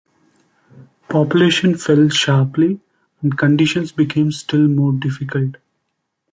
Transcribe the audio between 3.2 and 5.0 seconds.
and conditions became still more